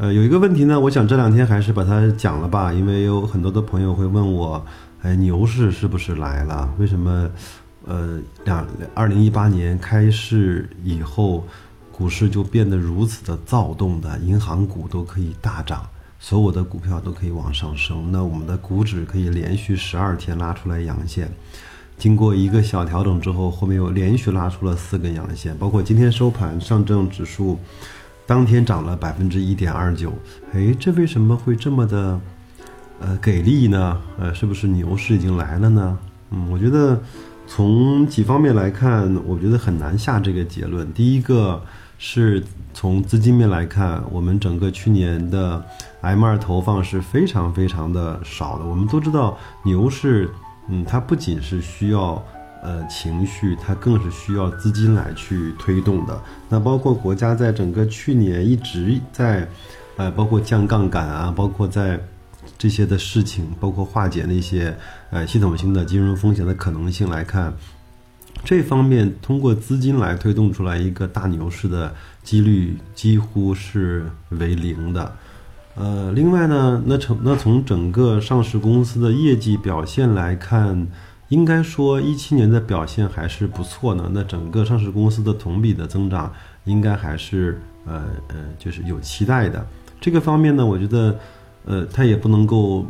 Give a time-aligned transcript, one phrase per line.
[0.00, 4.64] 呃，有一个问题呢，我想这两天还是把它讲了吧，因为有很多的朋友会问我。
[5.02, 6.72] 哎，牛市是不是来了？
[6.78, 7.30] 为什么？
[7.84, 11.44] 呃，两二零一八年开市以后，
[11.92, 15.86] 股市就变得如此的躁动的，银行股都可以大涨，
[16.18, 18.10] 所有的股票都可以往上升。
[18.10, 21.30] 那我们的股指可以连续十二天拉出来阳线，
[21.98, 27.58] 经过一个小调整之后，后面又连续拉出了四根阳线，包括今天收盘，上证指数
[28.30, 30.12] 当天涨了百分之一点二九。
[30.52, 32.20] 哎，这为什么会这么的？
[33.00, 34.00] 呃，给力呢？
[34.20, 35.98] 呃，是不是牛市已经来了呢？
[36.30, 37.02] 嗯，我觉得
[37.48, 40.92] 从几方面来看，我觉得很难下这个结论。
[40.92, 41.60] 第一个
[41.98, 42.40] 是
[42.72, 45.60] 从资金面来看，我们整个去年的
[46.00, 48.64] M 二投放是非常非常的少的。
[48.64, 50.30] 我们都知道，牛市，
[50.68, 52.24] 嗯，它不仅是需要
[52.62, 56.20] 呃情绪，它更是需要资金来去推动的。
[56.48, 59.48] 那包括国家在整个去年一直在，
[59.96, 62.00] 呃，包括降杠杆啊，包括在。
[62.56, 64.74] 这些的事情，包括化解那些
[65.10, 67.52] 呃系统性的金融风险的可能性来看，
[68.44, 75.12] 这方面通过资金来推动出来一个大牛市的几率几乎是为零的。
[75.76, 80.86] 呃，另外呢，那从那从整个上市公司的业绩表现来看，
[81.30, 84.08] 应该说一七年的表现还是不错的。
[84.12, 86.32] 那整个上市公司的同比的增长
[86.64, 89.66] 应该还是呃呃就是有期待的。
[90.00, 91.18] 这个方面呢，我觉得。
[91.66, 92.86] 呃，它也不能够，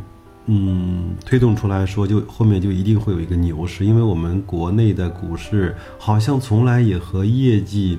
[0.46, 7.98] 嗯，推动出来说，就后面就一定会有一个牛市，因为我们国内的股市好像从来也和业绩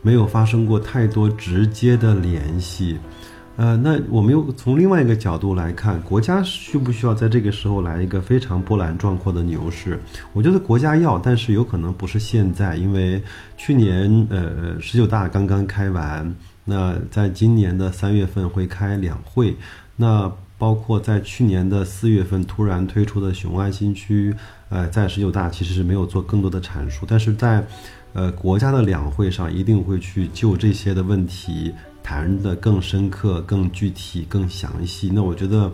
[0.00, 2.96] 没有发生过太多直接的联系。
[3.56, 9.98] 呃，那我们又从另外一个角度来看，国家需不需要在这个时候来一个非常波澜壮阔的牛市？
[10.32, 13.22] 我觉得国家要，但是有可能不是现在，因为
[13.56, 19.54] 去年呃十九大刚刚开完，那在今年的三月份会开两会。
[19.96, 24.34] 那包括在去年的四月份突然推出的雄安新区，
[24.70, 27.64] 呃，在十九大其实是没有做更多的阐述，但是在，
[28.14, 35.10] 呃，国家的两会上一定会去就这些的问题谈的更深刻、更具体、更详细。
[35.12, 35.70] 那我觉得，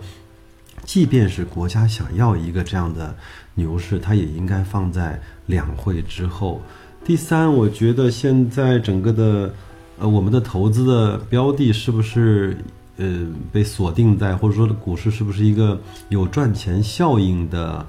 [0.84, 3.15] 即便是国家想要一个这样的
[3.55, 6.61] 牛市，它也应该放在两会之后。
[7.05, 9.55] 第三，我觉得现在整个的，
[9.99, 12.56] 呃，我们的投资的标的是不是？
[13.00, 17.87] 呃，被锁定在或者说股市是不是一个有赚钱效应的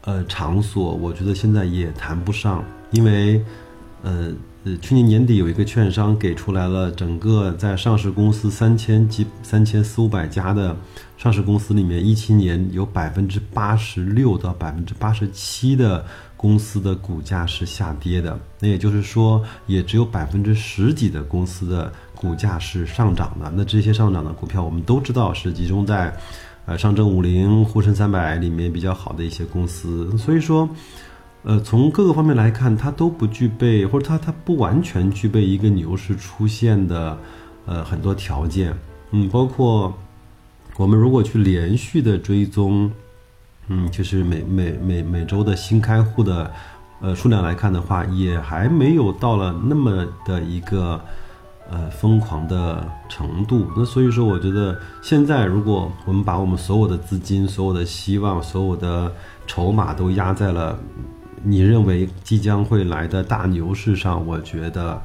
[0.00, 0.94] 呃场所？
[0.94, 3.44] 我觉得现在也谈不上，因为
[4.02, 4.32] 呃
[4.64, 10.76] 呃，去年年底有一个券商给出来了，整个在上市公司三千几三千四五百家的
[11.16, 16.04] 上市公司里面，一七年有百分之八十六到百分之八十七的
[16.36, 21.92] 公司的股价是下跌的，那也就是说，也只有百分之十几的公司的。
[22.20, 26.14] 股价是上涨的，那这些上涨的股票，我们都知道是集中在，
[26.66, 30.14] 呃，上证五零、沪深三百里面比较好的一些公司。
[30.18, 30.68] 所以说，
[31.42, 37.18] 呃，从各个方面来看，它都不具备，或者它它不完全具备一个牛市出现的，
[37.66, 38.74] 呃，很多条件。
[39.10, 39.92] 嗯，包括
[40.76, 42.90] 我们如果去连续的追踪，
[43.68, 46.50] 嗯，就是每每每每周的新开户的，
[47.00, 51.00] 呃，数量来看的话，也还没有到了那么的一个。
[51.72, 53.64] 呃，疯狂的程度。
[53.76, 59.12] 那所以说，我觉得现在如果我们把我们所有的资金、所有的希望、所有的
[59.46, 60.76] 筹码都压在了
[61.42, 65.00] 你认为即将会来的大牛市上，我觉得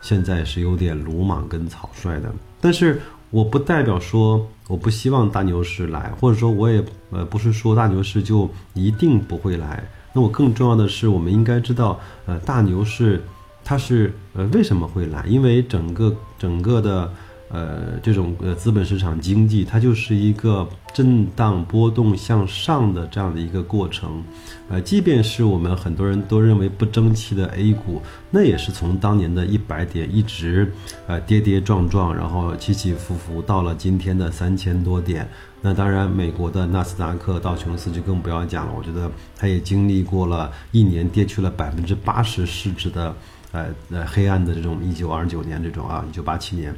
[0.00, 2.32] 现在是有点鲁莽跟草率的。
[2.60, 3.00] 但是
[3.30, 9.82] 我不代表说我不希望大牛市来，或者说我也呃不是说大牛市就一定不会来。
[10.12, 13.22] 那我更重要的是，我们应该知道，呃，大牛市。
[13.64, 15.22] 它是呃为什么会来？
[15.26, 17.12] 因为整个整个的
[17.50, 24.22] 呃这种呃资本市场经济，它就是一个震荡波动向上的这样的一个过程。
[24.68, 30.72] 呃，即便是我们很多人都认为不争气的 A 股，那也是从当年的一百点一直
[31.06, 35.28] 呃跌跌撞撞，然后起起伏伏到了今天的三千多点。
[35.60, 38.72] 那当然，美国的纳斯达克道琼斯就更不要讲了。
[38.76, 43.14] 我觉得它也经历过了一年跌去了百分之八十市值的。
[43.50, 46.70] 呃呃，黑暗的这种一九二九年这种啊，一九八七年，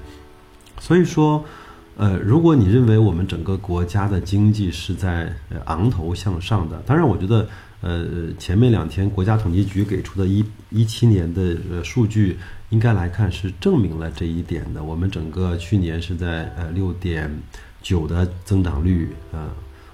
[0.80, 1.44] 所以说，
[1.96, 5.30] 呃，如果你认为我们整个国家的经济是在
[5.66, 7.46] 昂头向上的，当然，我觉得，
[7.82, 8.06] 呃，
[8.38, 12.38] 前面两天国家统计局给出的一一七年的呃数据，
[12.70, 14.82] 应该来看是证明了这一点的。
[14.82, 17.30] 我们整个去年是在呃六点
[17.82, 19.46] 九的增长率，呃，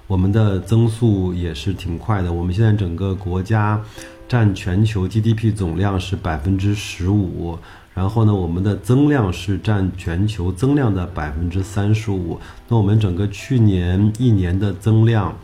[0.07, 2.31] 我们的增速也是挺快的。
[2.31, 3.79] 我们现在整个国家
[4.25, 7.59] 占全球 GDP 总量是百分之十五。
[7.97, 12.39] 然后呢，我们的增量是占全球增量的百分之三十五。
[12.67, 15.35] 那我们整个去年一年的增量，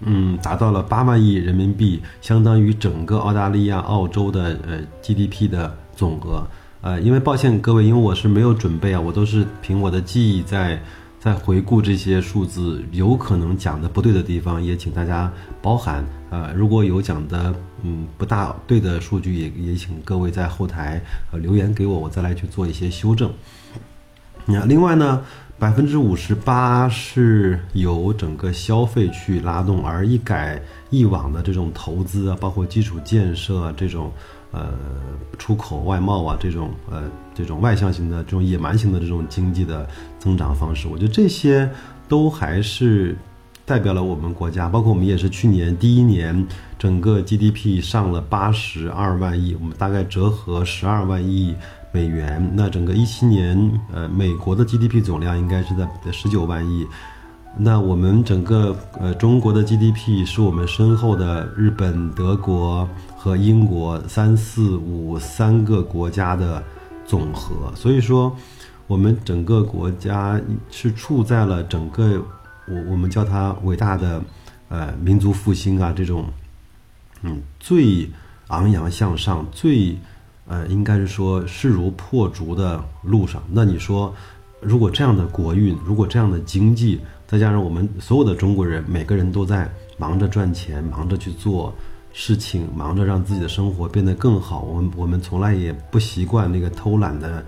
[0.00, 6.44] 嗯，达到了八万亿人民币，相当于整个澳大利亚、澳洲的呃 GDP 的总额。
[6.80, 10.82] 呃，因为抱歉各位，因为我是没有准备啊，我都是凭我的记忆在
[11.20, 15.32] 在回顾这些数字，有可能讲的不对的地方，也请大家
[15.62, 16.04] 包涵。
[16.30, 17.54] 呃，如果有讲的。
[17.82, 21.00] 嗯，不大对的数据也也请各位在后台
[21.32, 23.32] 呃留言给我，我再来去做一些修正。
[24.44, 25.24] 那另外呢，
[25.58, 34.12] 百分之五十八是由整个消费去拉动，而一改以往的这种投资啊，包括基础建设这种
[34.52, 34.72] 呃
[35.38, 37.04] 出口外贸啊这种呃
[37.34, 39.88] 这种外向型的这种野蛮型的这种经济的
[40.18, 41.70] 增长方式，我觉得这些
[42.08, 43.16] 都还是。
[43.66, 46.44] 代表了我们国家，包括我们也是去年第一年，
[46.76, 51.54] 整个 GDP 上了八十二万亿，我们大概折合十二万亿
[51.92, 52.50] 美元。
[52.56, 56.84] 那整个一七年，呃，美国的 GDP 总量应该是在十九万亿。
[57.56, 62.88] 那我们整个呃中国的 GDP 是我们身后的日本、德国
[63.22, 66.62] 和英国三四五三个国家的
[67.04, 67.70] 总和。
[67.76, 68.34] 所以说，
[68.86, 70.40] 我们整个国家
[70.70, 72.18] 是处在了整个。
[72.66, 74.22] 我我们叫它伟大的，
[74.70, 76.24] 呃，民族复兴啊，这种，
[77.20, 78.08] 嗯，最
[78.48, 79.94] 昂扬向上、最，
[80.46, 83.42] 呃，应该是说势如破竹的路上。
[83.50, 84.14] 那你说，
[84.62, 91.74] 如果这样的国运，如果这样的经济，再加上我们所有的中国人，每个人都在忙着赚钱，忙着去做
[92.12, 97.44] 事情，忙着让自己的生活变得更好，我们我们从来也不习惯那个偷懒的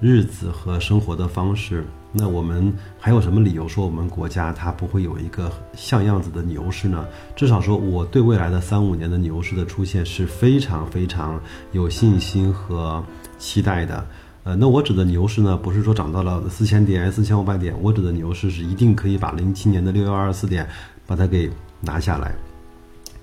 [0.00, 1.84] 日子和生活的方式。
[2.18, 7.04] 那我们还有什么理由说我们国家它不会有一个像样子的牛市呢？
[7.34, 11.38] 至少说我对未来的三五年的牛市的出现是非常非常
[11.72, 13.04] 有信心和
[13.38, 14.06] 期待的。
[14.44, 20.66] 呃，那我指的牛市呢，不是说涨到了四千点、四千五百点，我指的牛市是一定可以把零七年的六幺二四点
[21.06, 21.50] 把它给
[21.82, 22.34] 拿下来。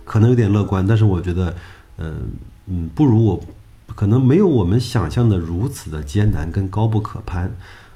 [0.05, 1.55] 可能有点乐观，但是我觉得，
[1.97, 2.31] 嗯
[2.67, 3.39] 嗯，不如我，
[3.95, 7.51] 可能没有我们想象的如此的艰难跟高不可攀。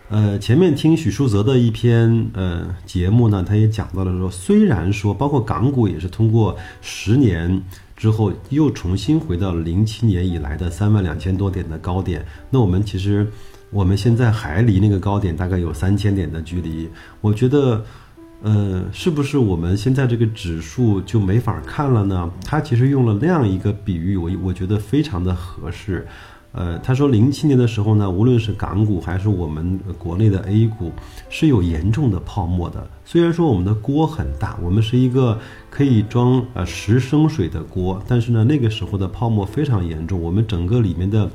[0.09, 7.61] 呃，前面听许树泽的一篇呃节目呢，他也讲到了说，虽然说包括港股也是通过十年
[7.97, 13.27] 之后又重新回到了零七年以来的三万两千多点的高点，那我们其实
[13.69, 16.87] 我们现在还离那个高点大概有三千点的距离。
[17.19, 17.83] 我觉得，
[18.43, 22.31] 呃，是不是我们现在这个指数就没法看了呢？
[22.45, 26.07] 他其实用了那样一个比喻，我我觉得非常的合适。
[26.53, 30.91] 呃，他说，零七年的时候呢，无论是港股还是我们国内的 A 股，
[31.29, 32.87] 是有严重的泡沫的。
[33.05, 35.37] 虽然说我们的锅很大，我们是一个
[35.69, 40.19] 可以装呃十升水的锅，但是呢，那个时候的泡沫非常严重。
[40.19, 41.29] 我们整个里面的，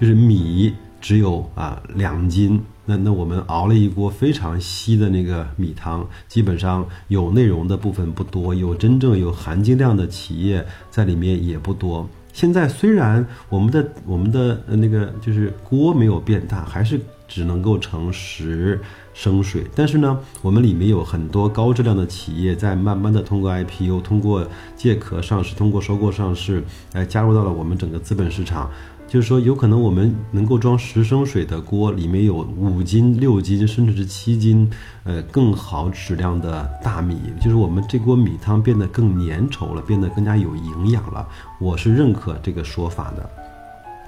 [0.00, 0.72] 就是米
[1.06, 12.08] 只有啊两斤，那那我们熬了一锅非常稀的那个米汤，基本上有内容的部分不多，有真正有含金量的企业在里面也不多。
[12.32, 18.80] 现在虽然我们的我们的那个就是锅没有变大，还是只能够盛十
[19.14, 24.44] 升水，但是呢，我们里面有很多高质量的企业在慢慢的通过 IPO、通过
[24.74, 28.68] 借壳上市、通过收购上市，来加入到了我们整个资本市场。
[29.16, 34.70] 就是说，有可能我们能够装十升水的锅，里面有五斤、六斤，甚至是七斤，
[35.04, 37.16] 呃，更好质量的大米。
[37.40, 41.26] 就是我们这锅米汤变得更粘稠了，变得更加有营养了。
[41.58, 43.45] 我是认可这个说法的。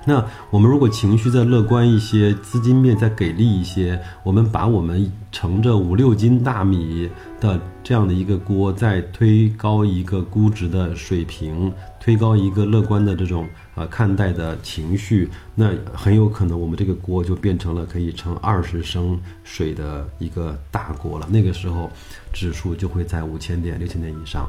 [0.08, 21.28] 那我们如果情绪再乐观一些，资金面再给力一些，我们把我们盛着五六斤大米的这样的一个锅，再推高一个估值的水平，推高一个乐观的这种呃看待的情绪，那很有可能我们这个锅就变成了可以盛二十升水的一个大锅了。
[21.30, 21.90] 那个时候，
[22.32, 24.48] 指数就会在五千点、六千点以上。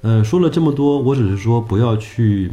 [0.00, 2.50] 呃，说了这么多，我只是说不要去。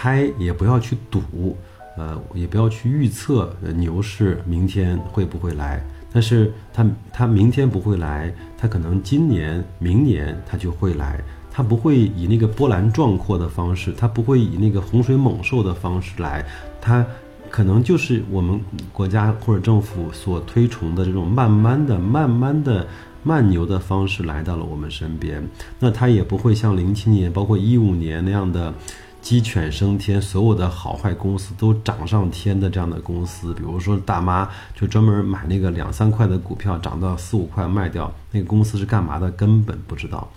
[0.00, 1.54] 猜也不要去赌，
[1.98, 5.84] 呃，也不要去预测牛市明天会不会来。
[6.10, 11.22] 但是它它明天不会来，它可能今年、明年它就会来。
[11.50, 16.42] 它不会以那个波澜壮阔的方式，它不会以那个洪水猛兽的方式来，
[16.80, 17.04] 它
[17.50, 18.58] 可能就是我们
[18.94, 22.86] 国家或者政府所推崇的这种慢慢的、慢慢的
[23.22, 25.46] 慢牛的方式来到了我们身边。
[25.78, 28.72] 那它也不会像零七年、包括一五年那样的
[29.20, 33.52] 鸡犬升天，所有的好坏公司都涨上天的这样的公司。
[33.54, 40.28] 比如说大妈就专门买那个两三块的股票，涨到四五块卖掉，那个公司是干嘛的，根本不知道。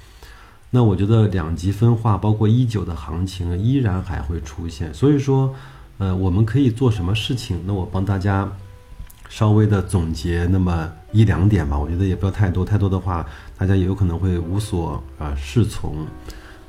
[0.70, 4.94] 那我觉得两极分化，包括一九的行情依然还会出现。
[4.94, 5.54] 所以说，
[6.00, 7.62] 呃，我们可以做什么事情？
[7.66, 8.52] 那我帮大家
[9.30, 11.78] 稍微的总结那么一两点吧。
[11.78, 13.26] 我觉得也不要太多，太多的话
[13.58, 16.06] 大家也有可能会无所啊适从。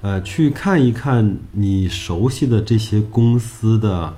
[0.04, 4.14] 呃，去看一看你熟悉的这些公司的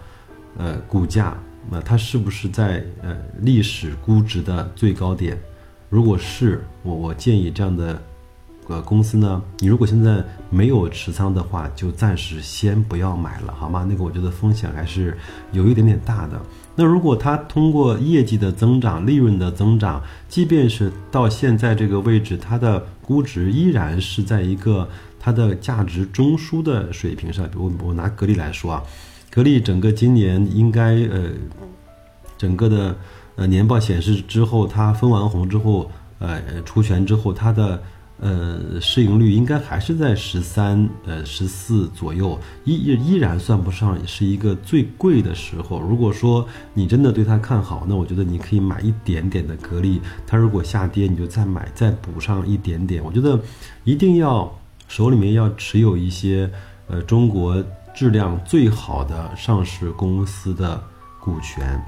[0.58, 1.38] 呃股价，
[1.70, 5.38] 那它是不是在呃历史估值的最高点？
[5.88, 8.02] 如果是，我我建议这样的。
[8.68, 13.84] 呃，公司呢，你如果现在没有持仓的话，就暂时先不要买了，好吗？
[13.88, 15.16] 那个我觉得风险还是
[15.52, 16.40] 有一点点大的。
[16.74, 24.88] 那如果它通过业绩的增长、利润的增长，即便是到现在这个位置，它的估值依然是在一个
[25.18, 27.44] 它的价值中枢的水平上。
[27.46, 28.82] 比如我拿格力来说啊，
[29.30, 31.30] 格力整个今年应该呃，
[32.38, 32.96] 整个的
[33.36, 37.82] 呃年报显示之后，它分完红之后，呃出权之后，它的。
[38.18, 45.80] 呃，市盈率应该还是在十三、呃十四左右，依依依然算不上是一个最贵的时候。
[45.80, 50.00] 如果说你真的对它看好，那我觉得你可以买一点点的格力。
[50.26, 53.04] 它如果下跌，你就再买，再补上一点点。
[53.04, 53.38] 我觉得
[53.84, 54.50] 一定要
[54.88, 56.50] 手里面要持有一些
[56.86, 57.62] 呃中国
[57.94, 60.82] 质量最好的上市公司的
[61.20, 61.78] 股权。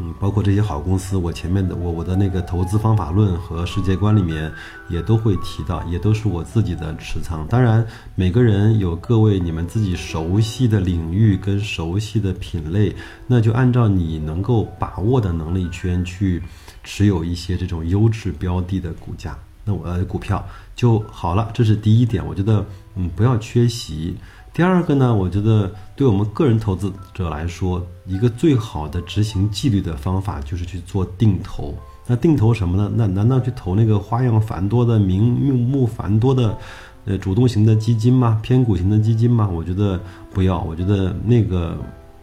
[0.00, 4.48] 嗯，包括这些好公司，我前面的我我的那个投资方法论和世界观里面
[4.88, 7.44] 也都会提到，也都是我自己的持仓。
[7.48, 12.94] 当然，每个人有各位你们自己熟悉的领域跟熟悉的品类，
[13.26, 16.40] 那就按照你能够把握的能力圈去
[16.84, 21.50] 持有一些这种优质标的的股价，那我呃股票就好了。
[21.52, 22.64] 这是第一点，我觉得
[22.94, 24.16] 嗯不要缺席。
[24.52, 31.74] 第二个呢，我觉得对我们个人投资者来说，一个最好的执行纪律的方法就是去做定投。
[32.06, 32.90] 那定投什么呢？
[32.94, 35.32] 那难道去投那个花样繁多的、名
[35.68, 36.56] 目繁多的，
[37.04, 38.40] 呃，主动型的基金吗？
[38.42, 39.48] 偏股型的基金吗？
[39.48, 40.00] 我觉得
[40.32, 40.60] 不要。
[40.62, 41.76] 我觉得那个。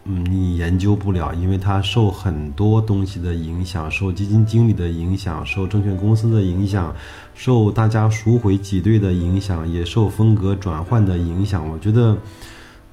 [0.08, 6.94] 嗯，你研究不了，因为它受很多东西的影响，受基金经理的影响，受证券公司的影响，
[7.34, 11.68] 受大家赎回挤兑的影响，也受风格转换的影响。
[11.68, 12.16] 我觉得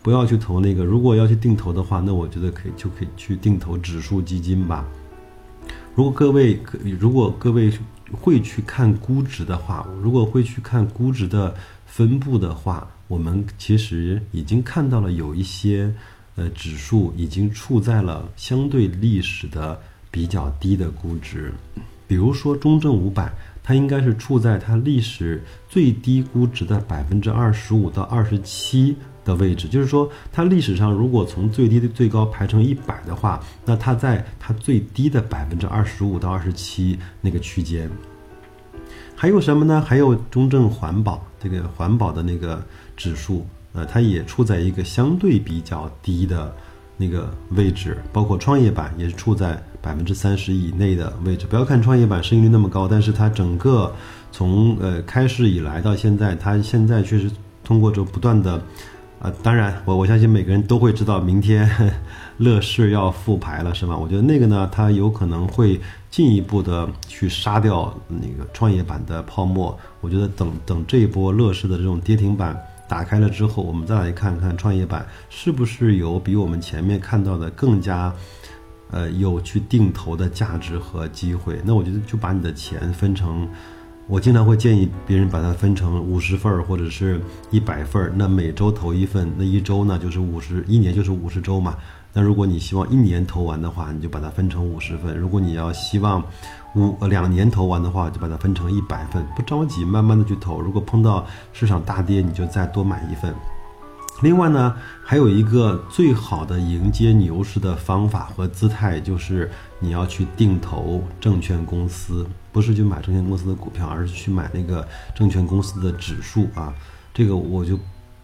[0.02, 0.84] 不要去投那个。
[0.84, 4.84] 如果要去定投的话，那我觉得可以就可以去定投指数基金吧。
[5.94, 7.72] 如果各位可，如果各位
[8.12, 11.54] 会去看估值的话，如果会去看估值的
[11.86, 15.94] 分布的话，我们其实已经看到了有一些。
[16.36, 21.54] 呃，指数已经处在了相对历史的比较低的估值，
[22.08, 29.68] 比如说中证五百，它应该是处在它历史最低估值的百分之二十五到二十七的位置。
[29.68, 37.90] 就是说，它历史上如果从最低的最高排成一百的话，那它在它最低的百分之二十五到二十七那个区间。
[39.16, 39.80] 还有什么呢？
[39.80, 42.66] 还有中证环保这个环保的那个
[42.98, 43.46] 指数。
[43.74, 46.56] 呃，它也处在一个相对比较低的
[46.96, 51.48] 那个位置，包括创业板也是处在百分之三十以内的位置。
[51.48, 53.92] 不要看创业板市盈率那么高，但是它整个
[54.32, 57.32] 从呃开市以来到现在，它现在确实
[57.64, 58.62] 通过着不断的，
[59.20, 61.68] 呃，当然我我相信每个人都会知道，明天
[62.38, 63.98] 乐视要复牌了，是吗？
[63.98, 69.76] 我觉得那个呢，它有可能会进一步的去杀掉那个创业板的泡沫。
[70.00, 72.56] 我觉得等等这一波乐视的这种跌停板。
[72.94, 78.14] 打开了之后，我们再来看看创业板是不是有比我们前面看到的更加，
[78.92, 81.60] 呃，有去定投的价值和机会。
[81.66, 83.50] 那我觉得就把你的钱分成，
[84.06, 87.20] 我经常会建议别人把它分成五十份儿或者是
[87.50, 88.14] 一百份儿。
[88.16, 91.76] 那每周投一份，那一周呢就是五十，一年就是五十周嘛。
[92.16, 96.24] 那如果你希望一年投完的话，你就把它分成五十份；如果你要希望
[96.76, 99.26] 五两年投完的话，就把它分成一百份。
[99.36, 100.62] 不着急，慢慢的去投。
[100.62, 103.34] 如果碰到市场大跌，你就再多买一份。
[104.22, 116.72] 另外呢，还有一个最好的迎接牛市的方法和姿态，就是你要去定投证券公司，不是去买证券公司的股票，而是去买那个证券公司的指数啊。
[117.12, 117.80] 这个我就。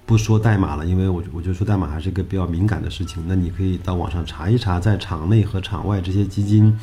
[0.09, 3.23] 不说代码了，因为我我觉得说代码还是一个比较敏感的事情。
[3.27, 6.75] 那你可以到网上查一查，在场内和场外这些基金，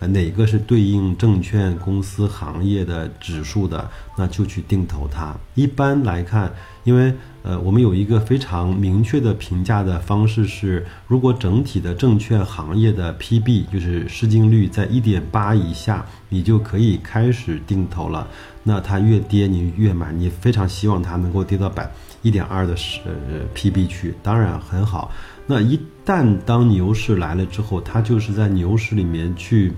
[0.00, 5.34] 呃，哪个是对应证券公司行业的指数的，那就去定投它。
[5.54, 18.28] 一般来看，因为呃，我们有一个非常明确的评价的方式是，如果整体的证券行业的 PB 就是市净率在一点八以下，你就可以开始定投了。
[18.66, 21.88] 那它越跌你越买，你非常希望它能够跌到百。
[22.22, 25.12] 一点二的是呃 PB 区，当然很好。
[25.46, 29.70] 那一旦当牛市来了之后，它就是在牛市里面去，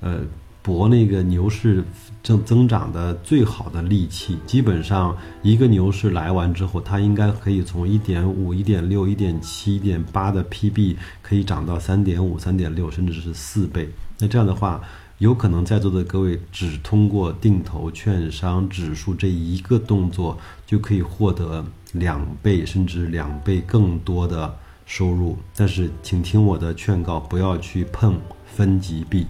[0.00, 0.20] 呃，
[0.62, 1.82] 搏那个牛市
[2.22, 4.38] 正增长的最好的利器。
[4.46, 13.90] 基本上一个牛市来完之后，它应该可以从一点五、一点六、一点七、一点八的 PB 可以涨到三点五、三点六，甚至是四倍。
[14.20, 14.80] 那这样的话。
[15.20, 21.62] 有可能在座的各位只通过定投券商指数这一个动作，就可以获得
[21.92, 25.36] 两倍甚至两倍更多的收入。
[25.54, 29.26] 但是，请听我的劝告，不要去碰分级币。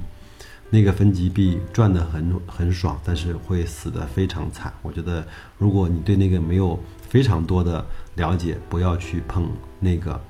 [0.70, 4.72] 那个分级币赚得很很爽，但是会死得非常惨。
[4.82, 5.26] 我觉得，
[5.58, 10.20] 如果你对那个没有非常多的了解，不要去碰那个。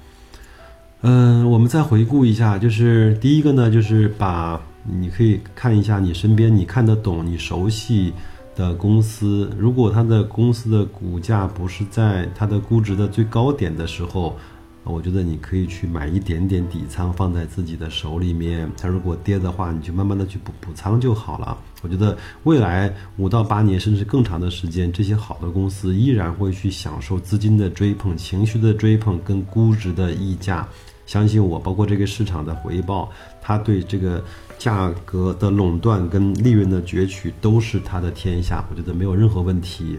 [1.03, 4.59] 嗯，我们再回顾一下，就是第一个呢，就是把。
[4.83, 8.13] 你可以看一下你身边你看得懂、你熟悉
[8.57, 14.37] 的公司，如果它的公司的股价不是在它的估值的最高点的时候，
[14.83, 18.69] 我觉得你可以去买一点点底仓放在自己的手里面。
[18.81, 21.57] 它如果跌的话，你就慢慢的去补补仓就好了。
[21.83, 30.67] 我觉得未来五到八年甚至更长的时间，这些好的公司依然会去享受资金的追捧、情绪的追捧跟估值的溢价。
[31.07, 33.11] 相信我，包括这个市场的回报，
[33.41, 34.25] 它对这个。
[34.61, 39.99] 价格的垄断跟利润的攫取都是他的天下，我觉得没有任何问题。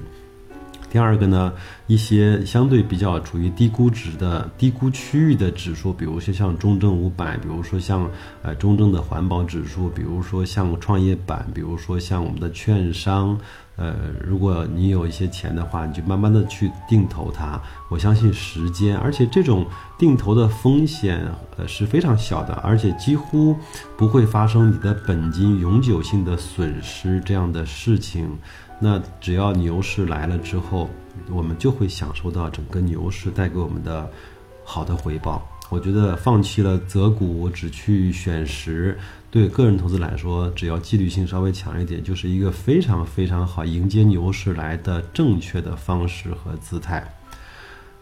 [0.87, 1.51] 第二个呢，
[1.87, 8.07] 一些相对比较处于低估值的低估区域的指数，比如说像中证五百，比如说像
[8.43, 13.35] 呃中证的环保指数，比如说像创业板，比如说像我们的券商。
[13.81, 17.59] 呃，如果你有一些钱的话，你就慢慢的去定投它。
[17.89, 19.65] 我相信时间，而且这种
[19.97, 23.57] 定投的风险呃是非常小的，而且几乎
[23.97, 28.29] 不会发生你的本金永久性的损失这样的事情。
[28.79, 30.87] 那只要牛市来了之后，
[31.31, 34.07] 我们就会享受到整个牛市带给我们的
[34.63, 35.41] 好的回报。
[35.69, 38.99] 我觉得放弃了择股，我只去选时。
[39.31, 47.01] 对个人投资来说，只要纪律性稍微强一点，就是一个非常非常好迎接牛市来的正确的方式和姿态。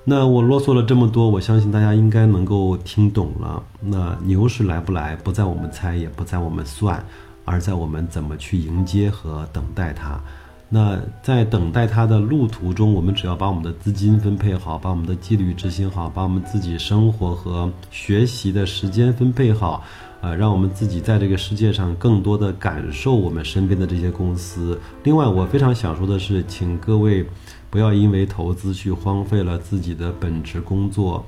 [0.04, 3.62] 那我啰嗦了这么多，我相信大家应该能够听懂了。
[3.80, 7.06] 那牛市来不来，不在我们猜，也不在我们算，
[7.46, 10.20] 而在我们怎么去迎接和等待它。
[10.68, 19.84] 那在等待它的路途中，我们只要把我们的资金分配好，把我们的纪律执行好，把我们自己生活和学习的时间分配好。
[20.22, 24.78] 呃，让我们自己在这个世界上更多的感受我们身边的这些公司。
[25.04, 27.26] 另外，我非常想说的是，请各位
[27.70, 31.26] 不要因为投资去荒废了自己的本职工作，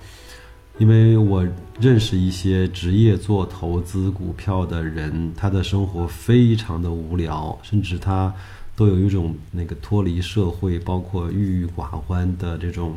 [0.77, 1.47] 因为我
[1.79, 8.33] 认识一些职业做投资股票的人，他的生活非常的无聊，甚至他
[8.75, 12.95] 都有一种那个脱离社会，包括郁郁寡欢的这种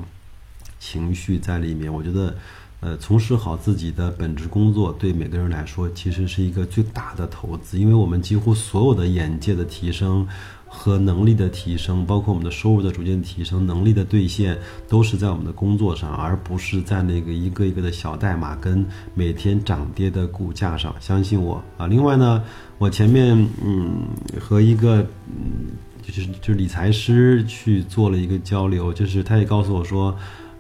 [0.81, 1.93] 情绪在里面。
[1.93, 2.35] 我觉得。
[2.85, 7.79] 呃，从事好自己的本职工作，对每个人来说，其实是一个最大的投资。
[7.79, 10.29] 因为我们几乎所有的眼界的提升
[10.69, 20.95] 和能力的提升，包括我们的收入的逐渐提升、能力的兑现，都是在我们的工作上，而不是在那个一个一个的小代码跟每天涨跌的股价上。
[21.01, 21.87] 相信我啊！
[21.87, 22.45] 另外呢，
[22.77, 24.03] 我前面嗯
[24.39, 30.15] 和一个嗯就是就是理财师去做了一个交流，就是他也告诉我说。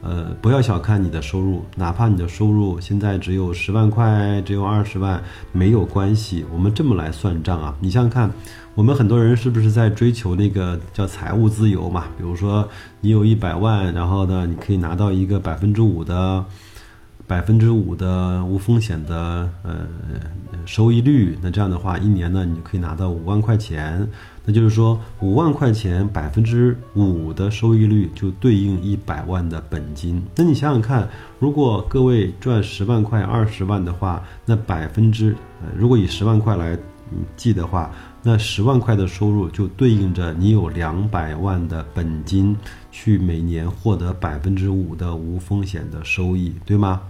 [0.05, 6.45] 呃，不要小看你的收入，哪怕你的收入现在只有十万块，只有二十万，没有关系。
[6.53, 8.31] 我们这么来算账啊，你想想看，
[8.75, 12.05] 我们很多人是不是在追求那个叫财务自由嘛？
[12.19, 12.69] 比如说，
[13.01, 16.45] 你有一百万，然后呢，你可以拿到一个百分之五的。
[17.27, 19.87] 百分之五的无风险的呃
[20.67, 24.07] 收益率，那这样的话，一年呢，你就可以拿到五万块钱。
[24.47, 30.23] 那就是说，五万块钱百分之五的收益率就对应一百万的本金。
[30.37, 31.09] 那你想想看，
[31.39, 36.79] 如果各位赚十万块、二十万的话，那百分之呃，如果以十万块来
[37.37, 37.91] 计的话，
[38.23, 42.55] 那十万块的收入就对应着你有两百万的本金，
[42.91, 47.01] 去每年获得百分之五的无风险的收益，对吗？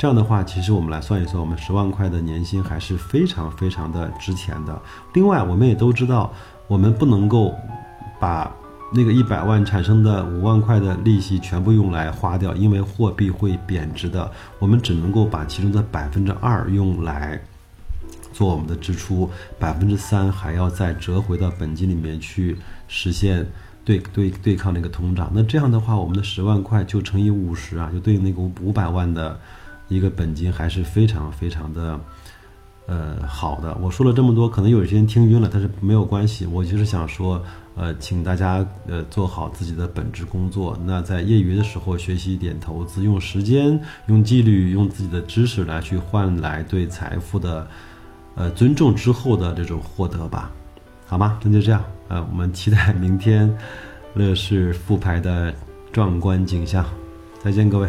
[0.00, 4.80] 这样的话，其实我们来算一算，我们十万块的年薪还是非常非常的值钱的。
[5.12, 6.32] 另外，我们也都知道，
[6.68, 7.54] 我们不能够
[8.18, 8.50] 把
[8.94, 17.38] 那个一百万产生的五万块的利息全部用来花掉，因为货币会贬值的，我们只能够把其中的百分之二用来
[18.32, 22.56] 做我们的支出，百分之三还要再折回到本金里面去
[22.88, 23.46] 实现
[23.84, 25.30] 对对对抗那个通胀。
[25.34, 29.38] 那这样的话，我们的十万块就乘以五十啊，就对应那个五百万的
[29.90, 32.00] 一个本金，还是非常非常的。
[32.86, 37.40] 呃，好的，我说了这么多，可能有些人听晕了，但是没有关系，我就是想说，
[37.76, 40.76] 呃，请大家呃做好自己的本职工作。
[40.84, 47.64] 那在业余的时候学习一点投资，用时间、用纪律、用自己的知识来去换来对财富的
[48.34, 50.50] 呃尊重之后的这种获得吧，
[51.06, 51.38] 好吗？
[51.44, 53.56] 那就这样，呃，我们期待明天
[54.14, 55.54] 乐视复牌的
[55.92, 56.84] 壮观景象。
[57.40, 57.88] 再见，各位。